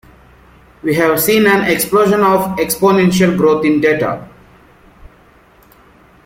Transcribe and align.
We 0.81 0.95
have 0.95 1.21
seen 1.21 1.45
an 1.45 1.69
explosion 1.69 2.21
of 2.21 2.57
exponential 2.57 3.37
growth 3.37 3.63
in 3.63 3.81
data. 3.81 4.27